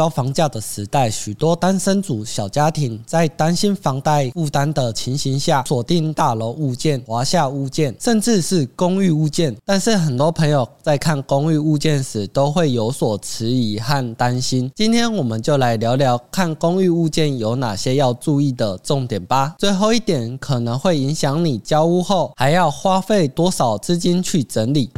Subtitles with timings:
[0.00, 9.54] 高房价的时代，许多单身族小家庭在担心房贷负担的情形下，锁定大楼物件、华夏物件，甚至是公寓物件。
[9.62, 14.72] 但是很多朋友在看公寓物件时，都会有所迟疑和担心。
[14.74, 19.54] 今天我们就来聊聊看公寓物件有哪些要注意的重点吧。
[19.58, 24.88] 最后一点可能会影响你交屋后还要花费多少资金去整理。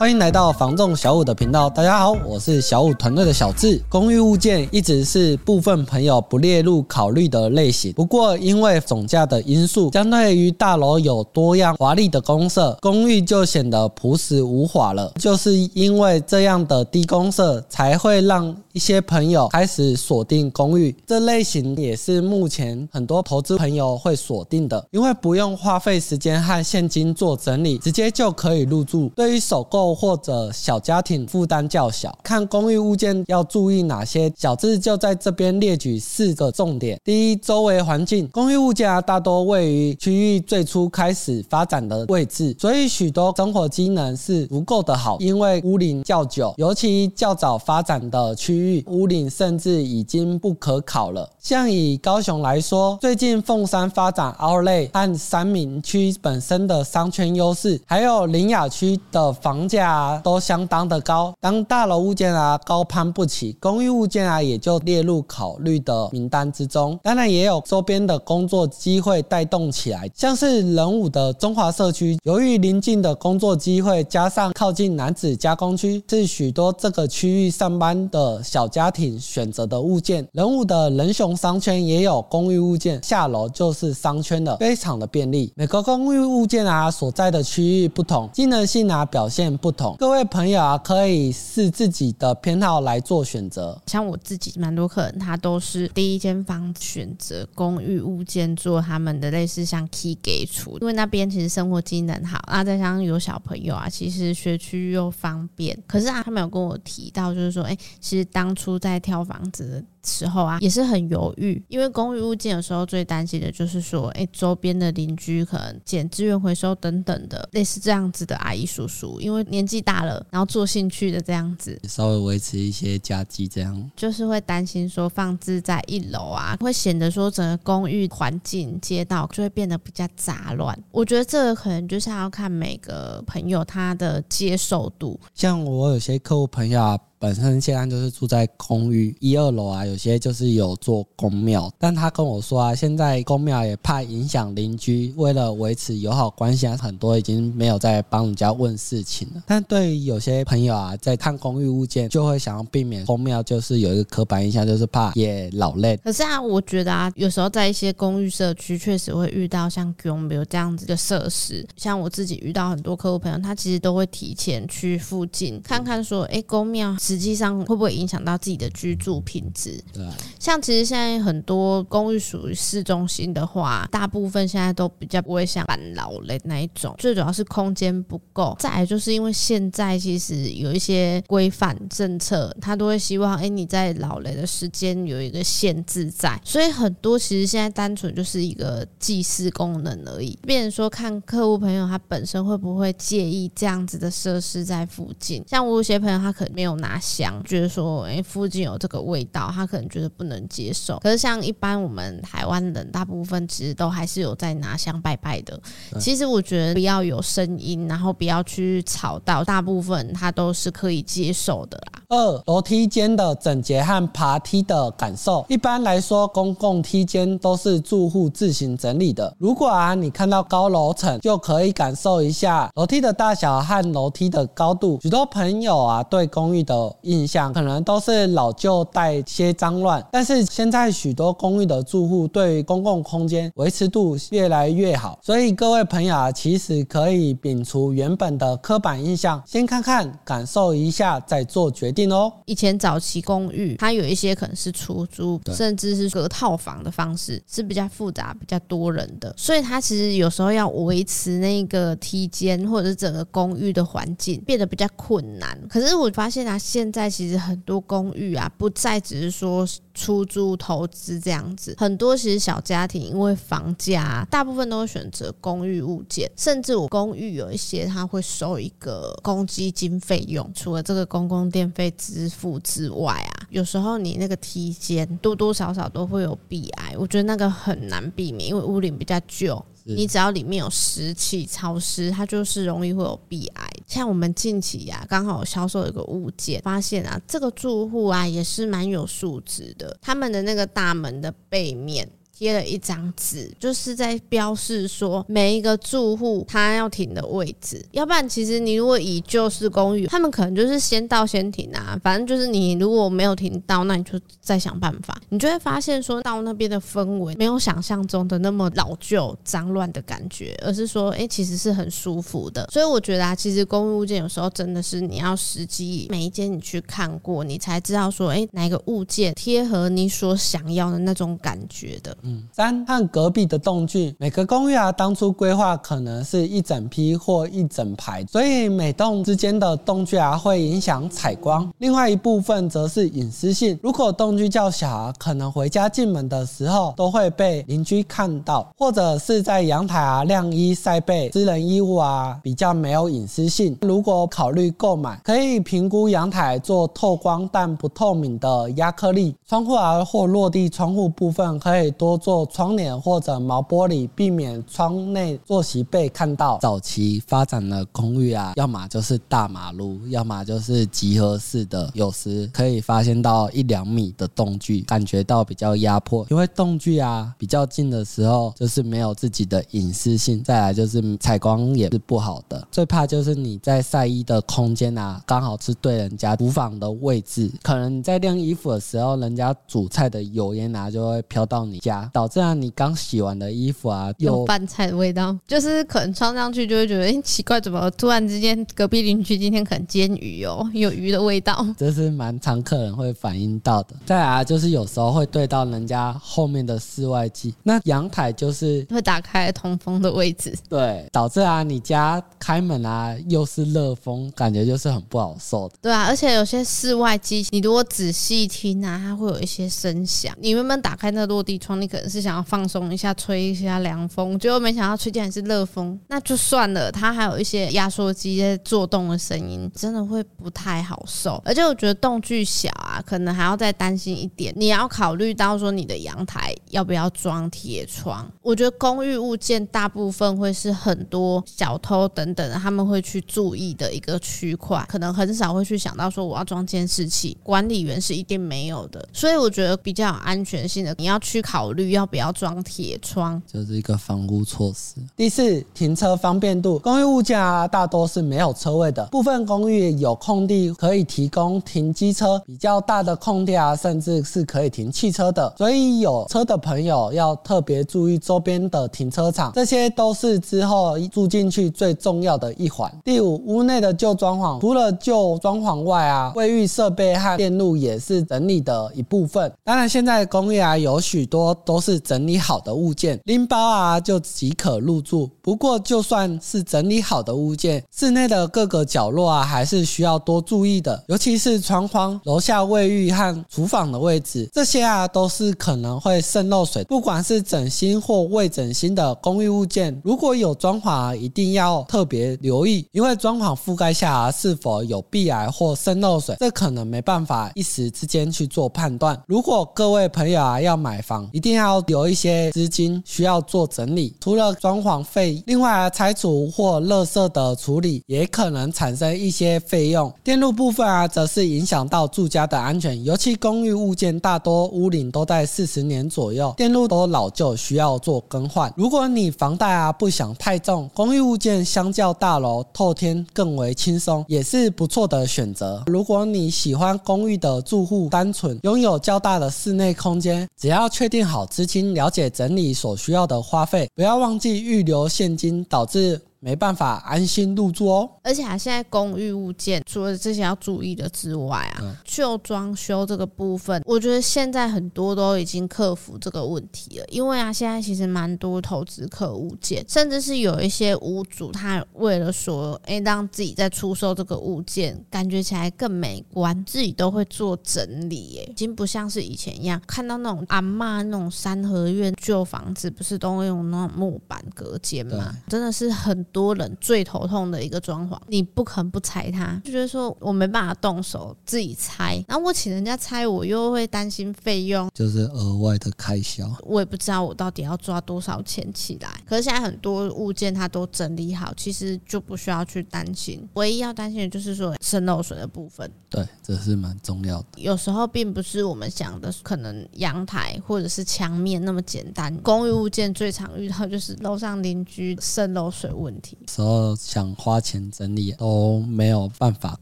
[0.00, 3.78] 欢迎来到房仲小五的频道，大家好，我是小五团队的小智。
[3.86, 15.12] 公寓物件一直是部分朋友不列入考虑的类型，不过因为总价的因素，相对于大楼有多样华丽的公设，公寓就显得朴实无华了。
[15.16, 29.10] 就是因为这样的低公设，才会让一些朋友开始锁定公寓这类型，也是目前很多投资朋友会锁定的，因为不用花费时间和现金做整理，直接就可以入住。
[29.14, 29.90] 对于首购。
[30.00, 34.32] 或者小家庭负担较小，看公寓物件要注意哪些？
[34.36, 36.98] 小智就在这边列举四个重点。
[37.04, 45.18] 第一，周围环境，公寓物件，大多位于区域最初开始发展的位置，所以许多生活机能是足够的好。
[45.18, 51.28] 因为屋龄较久，尤其较早发展的区域，屋龄甚至已经不可考了。
[51.40, 59.80] 像以高雄来说，最近凤山发展 Outlet 和三民区本身的商圈优势，还有林雅区的房价。
[59.80, 67.00] 价都相当的高，当大楼物件啊高攀不起，公寓物件啊也就列入考虑的名单之中。
[67.02, 80.26] 当然也有周边的工作机会带动起来，像是仁武的中华社区，由于邻近的工作机会，加上靠近男子加工区，是许多这个区域上班的小家庭选择的物件。
[80.32, 85.52] 人物的人熊商圈也有公寓物件，下楼就是商圈的，非常的便利。
[85.54, 89.94] 每个公寓物件啊所在的区域不同，机能性啊表现不同。
[90.00, 93.80] 各位朋友啊，可以视自己的偏好来做选择。
[93.86, 105.80] 像我自己，蛮多客人他都是第一间房选择公寓物件做他们的类似像 key 给出，因为那边其实生活机能好，那再加上有小朋友啊，其实学区又方便。
[105.86, 130.78] 可是啊，他们有跟我提到，就是说，哎，其实当初在挑房子时候啊，也是很犹豫，因为公寓物件有时候最担心的就是说，哎，周边的邻居可能捡资源回收等等的，类似这样子的阿姨叔叔，因为年纪大了，然后做兴趣的这样子，稍微维持一些家计，这样就是会担心说放置在一楼啊，会显得说整个公寓环境街道就会变得比较杂乱。
[130.90, 136.98] 我觉得这个可能就是要看每个朋友他的接受度，像我有些客户朋友啊。
[137.20, 149.42] 本身现在就是住在公寓一二楼啊，有些就是有做宫庙，但他跟我说啊，现在宫庙也怕影响邻居，为了维持友好关系啊，很多已经没有在帮人家问事情了。
[149.48, 155.96] 但对于有些朋友啊，在看公寓物件，就会想要避免宫庙，就是有一个刻板印象，就是怕也老累。
[155.96, 161.66] 可是啊，我觉得啊，有时候在一些公寓社区，确实会遇到像宫庙这样子的设施。
[161.76, 166.96] 像我自己遇到很多客户朋友，他其实都会提前去附近看看，说，哎，宫庙。
[167.00, 169.79] 实际上会不会影响到自己的居住品质？
[169.92, 170.06] 对，
[170.38, 178.56] 像其实现在很多公寓属于市中心的话，大部分现在都比较不会像板老类那一种，最主要是空间不够。
[178.60, 190.38] 再来就是因为现在其实有一些规范政策，他都会希望哎你在老雷的时间有一个限制在，所以很多其实现在单纯就是一个祭祀功能而已。
[190.46, 196.98] 变成说看客户朋友他本身会不会介意这样子的设施在附近，像我有些朋友他可能没有拿。
[197.00, 200.98] 想觉得说，哎，附近有这个味道，他可能觉得不能接受。
[200.98, 205.58] 可是像一般我们台湾人，大部分其实都还是有在拿香拜拜的。
[206.00, 212.02] 其实我觉得不要有声音，然后不要去吵到，大部分他都是可以接受的啦。
[212.08, 215.44] 二，楼梯间的整洁和爬梯的感受。
[215.48, 219.32] 一般来说，公共梯间都是住户自行整理的。
[219.38, 224.98] 如果啊，你看到高楼层，就可以感受一下楼梯的大小和楼梯的高度。
[225.00, 242.32] 许多朋友啊，对公寓的印象可能都是老旧带些脏乱，但是现在许多公寓的住户对于公共空间维持度越来越好，所以各位朋友啊，其实可以摒除原本的刻板印象，先看看感受一下，再做决定哦。
[242.46, 255.56] 以前早期公寓它有一些可能是出租，甚至是隔套房的方式是比较复杂、比较多人的，所以它其实有时候要维持那个梯间或者是整个公寓的环境变得比较困难。
[255.68, 259.49] 可是我发现啊，现现在其实很多公寓啊，不再只是说
[259.94, 261.74] 出租投资这样子。
[261.78, 279.62] 很多其实小家庭因为房价，大部分都会选择公寓物件，甚至我公寓有一些他会收一个公积金费用，除了这个公共电费支付之外啊，有时候你那个梯间多多少少都会有壁癌，我觉得那个很难避免，因为屋龄比较旧。
[279.84, 283.69] 你只要里面有湿气、潮湿，它就是容易会有壁癌。
[283.90, 292.08] 像我们近期呀、啊，刚好销售一个物件，发现啊，这个住户啊也是蛮有素质的，他们的那个大门的背面。
[292.40, 297.84] 贴了一张纸，就是在标示说每一个住户他要停的位置。
[297.90, 302.00] 要不然，其实你如果以旧式公寓，他们可能就是先到先停啊。
[302.02, 305.20] 反正就是你如果没有停到，那你就再想办法。
[305.28, 312.66] 你就会发现说到那边的氛围没有想象中的那么老旧、脏乱的感觉，而是说，哎，其实是很舒服的。
[312.72, 322.16] 所以我觉得啊，其实公寓物件有时候真的是你要实际每一间你去看过，你才知道说，哎，哪个物件贴合你所想要的那种感觉的。
[322.52, 331.68] 三和隔壁的栋距，每个公寓啊，当初规划可能是一整批或一整排，所以每栋之间的栋距啊，会影响采光。
[331.78, 343.76] 另外一部分则是隐私性，如果栋距较小啊，可能回家进门的时候都会被邻居看到，或者是在阳台啊晾衣晒被，私人衣物啊比较没有隐私性。
[343.80, 352.19] 如果考虑购买，可以评估阳台做透光但不透明的压克力窗户啊，或落地窗户部分可以多。
[352.20, 356.58] 做窗帘或者毛玻璃，避免窗内坐席被看到。
[356.58, 366.26] 早期发展的公寓啊，要么就是大马路，要么就是集合式的，有时可以发现到一两米的栋距，感觉到比较压迫。
[366.30, 372.68] 因为栋距啊比较近的时候，就是没有自己的隐私性，再来就是采光也是不好的。
[372.70, 382.09] 最怕就是你在晒衣的空间啊，刚好是对人家厨房的位置，可能你在晾衣服的时候，人家煮菜的油烟啊就会飘到你家。
[382.12, 393.94] 导致啊，你刚洗完的衣服啊，有饭菜的味道，就是可能穿上去就会觉得，哎，奇怪，怎么突然之间隔壁邻居今天可能煎鱼哦，有鱼的味道，这是蛮常客人会反映到的。
[394.06, 405.74] 再来啊，就是有时候会对到人家后面的室外机，那阳台就是会打开通风的位置，对，导致啊，你家开门啊又是热风，感觉就是很不好受的。
[405.82, 410.34] 对啊，而且有些室外机，你如果仔细听啊，它会有一些声响。
[410.40, 416.90] 你慢慢打开那个落地窗，你可能是想要放松一下，吹一下凉风，结果没想到吹进来是热风，那就算了。
[416.92, 421.42] 它还有一些压缩机在做动的声音，真的会不太好受。
[421.44, 428.26] 而且我觉得洞距小啊，可能还要再担心一点，你要考虑到说你的阳台要不要装铁窗。
[428.40, 439.06] 我觉得公寓物件大部分会是很多小偷等等他们会去注意的一个区块，可能很少会去想到说我要装监视器，管理员是一定没有的。
[439.12, 441.90] 所以我觉得比较有安全性的，你要去考虑。
[441.90, 443.42] 要不要装铁窗？
[443.52, 444.94] 就是一个防护措施。
[445.16, 446.78] 第四，停车方便度。
[446.78, 449.04] 公寓物件啊，大多是没有车位的。
[449.06, 455.52] 部分公寓有空地可以提供停机车，比较大的空地啊，甚至是可以停汽车的。
[455.58, 462.90] 所以有车的朋友要特别注意周边的停车场，这些都是之后住进去最重要的一环。
[463.04, 469.52] 第五，屋内的旧装潢，除了旧装潢外啊，卫浴设备和电路也是整理的一部分。
[469.62, 471.90] 当然，现在公寓啊，有许多都是。
[471.90, 475.28] 是整理好的物件，拎包啊就即可入住。
[475.42, 481.02] 不过，就算是整理好的物件，室内的各个角落啊，还是需要多注意的。
[481.08, 486.84] 尤其是窗框、楼下卫浴和厨房的位置，这些啊都是可能会渗漏水。
[486.84, 499.18] 不管是整新或未整新的公寓物件，如果有装潢，一定要特别留意，因为装潢覆盖下是否有壁癌或渗漏水，这可能没办法一时之间去做判断。
[499.26, 501.70] 如果各位朋友啊要买房，一定要。
[501.86, 510.12] 留一些资金需要做整理，除了装潢费，另外拆除或垃圾的处理也可能产生一些费用。
[510.22, 518.72] 电路部分啊，则是影响到住家的安全，尤其公寓物件大多屋龄都在四十年左右，电路都老旧，需要做更换。
[518.76, 525.82] 如果你房贷啊不想太重，公寓物件相较大楼透天更为轻松，也是不错的选择。
[525.86, 531.90] 如果你喜欢公寓的住户单纯，拥有较大的室内空间，只要确定好资金。
[531.90, 538.10] 了解整理所需要的花费，不要忘记预留现金，导致没办法安心入住哦。
[538.22, 547.04] 而且啊，现在公寓物件除了这些要注意的之外啊，旧装修这个部分，我觉得现在很多都已经克服这个问题了。
[547.08, 558.40] 因为啊，现在其实蛮多投资客物件，甚至是有一些屋主，他为了说，哎，让自己在出售这个物件感觉起来更美观，自己都会做整理。
[558.40, 565.34] 哎，已经不像是以前一样，看到那种阿嬷那种三合院旧房子，不是都会用那种木板隔间吗？
[565.48, 576.50] 真的是很多人最头痛的一个装潢，你不可能不拆它，就觉得说我没办法动手自己拆，然后我请人家拆，我又会担心费用，就是额外的开销。
[576.62, 579.08] 我也不知道我到底要抓多少钱起来。
[579.26, 583.46] 可是现在很多物件它都整理好，其实就不需要去担心。
[583.54, 585.90] 唯一要担心的就是说渗漏水的部分。
[586.08, 587.46] 对，这是蛮重要的。
[587.56, 592.34] 有时候并不是我们想的可能阳台或者是墙面那么简单。
[592.38, 599.78] 公寓物件最常遇到就是楼上邻居渗漏水问题，时候想花钱整理都没有办法。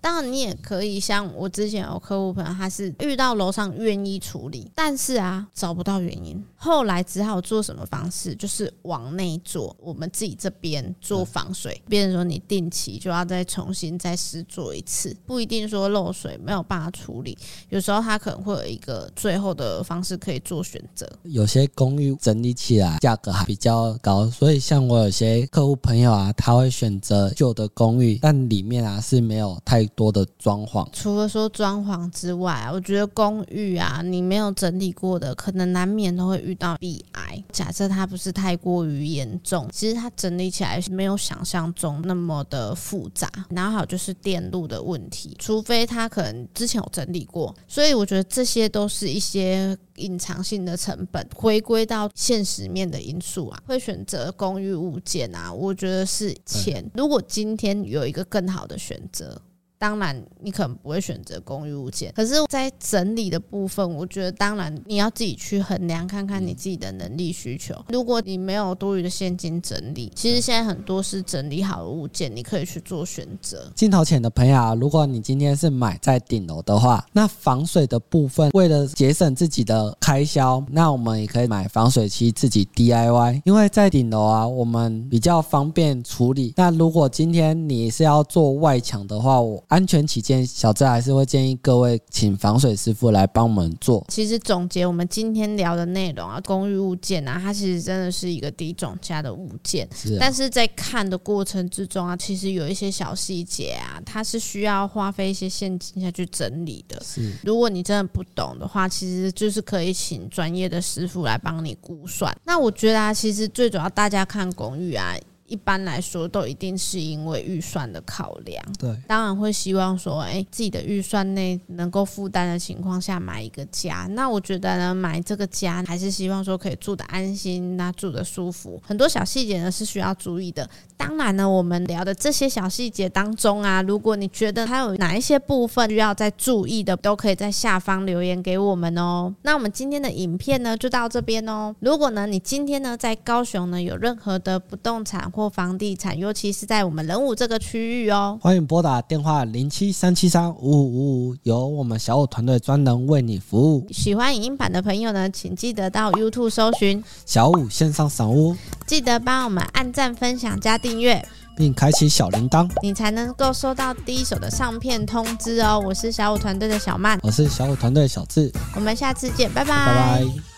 [0.00, 17.36] 当然，你也可以像我之前有客户朋友，他是遇到楼上愿意处理，但是啊找不到原因，后来只好做什么方式，就是往内做，我们自己这边做防水，变成说你定期就要再重新再试做一次，不一定说漏水没有办法处理，
[17.68, 21.08] 有时候他可能会有一个最后的方式可以做选择。
[21.22, 30.86] 有些公寓整理起来价格还比较高，所以像我有些客户朋友啊，他会选择旧的公寓，但里面啊是没有太多的装潢。
[30.92, 37.42] 除了说装潢之外，我觉得公寓啊，你没有整理过的，可能难免都会遇到壁癌。
[37.52, 43.28] 假设它不是太过于严重，其实它整理起来是没有想象中那么的复杂。
[43.50, 51.28] 然后还有就是电路的问题，除非他可能之前有整理过，所以我觉得这些都是一些隐藏性的成本。
[51.34, 56.90] 回归到现实面的因素啊，会选择公寓物件啊，我觉得是钱。
[56.94, 59.42] 如果今天有一个更好的选择。
[59.78, 67.74] 当然，你可能不会选择公寓物件，可是，在整理的部分，我觉得当然你要自己去衡量，看看你自己的能力需求。
[67.88, 73.70] 如果你没有多余的现金整理，其实现在很多是整理好的物件，你可以去做选择。
[73.74, 86.52] 镜头前的朋友啊，如果你今天是买在顶楼的话，那防水的部分，为了节省自己的开销，那我们也可以买防水漆自己 DIY，因为在顶楼啊，我们比较方便处理。
[86.56, 94.02] 那如果今天你是要做外墙的话，我安全起见，小资还是会建议各位请防水师傅来帮我们做。
[94.08, 99.86] 其实总结我们今天聊的内容啊，公寓物件啊，它其实真的是一个低总价的物件。
[99.94, 100.16] 是啊。
[100.18, 106.98] 但是在看的过程之中啊，其实有一些小细节啊，它是需要花费一些现金下去整理的。
[107.04, 107.32] 是。
[107.44, 112.34] 如果你真的不懂的话，其实就是可以请专业的师傅来帮你估算。
[112.44, 115.14] 那我觉得啊，其实最主要大家看公寓啊。
[115.48, 118.62] 一般来说，都一定是因为预算的考量。
[118.78, 124.06] 对，当然会希望说，哎，自己的预算内能够负担的情况下买一个家。
[124.10, 128.80] 那我觉得呢，买这个家还是希望说可以住得安心，那住得舒服。
[128.86, 130.68] 很多小细节呢是需要注意的。
[130.96, 139.34] 当然呢，我们聊的这些小细节当中啊，如果你觉得它有哪一些部分需要再注意的，都可以在下方留言给我们哦。
[139.42, 141.74] 那我们今天的影片呢就到这边哦。
[141.80, 153.86] 如果呢你今天呢在高雄呢有任何的不动产，或房地产，尤其是在我们仁武这个区域哦，欢迎拨打电话零七三七三五五五五，由我们小武团队专人为你服务。
[153.92, 157.02] 喜欢影音版的朋友呢，请记得到 YouTube 搜寻。
[157.24, 161.24] 小武线上赏屋，记得帮我们按赞、分享、加订阅，
[161.56, 165.80] 并开启小铃铛，你才能够收到第一手的上片通知哦。
[165.86, 170.57] 我是小武团队的小曼，我是小武团队的小智，我们下次见，拜拜，拜拜。